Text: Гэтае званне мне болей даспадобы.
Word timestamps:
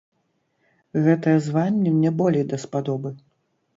Гэтае 1.07 1.35
званне 1.47 1.89
мне 1.99 2.11
болей 2.23 2.45
даспадобы. 2.55 3.09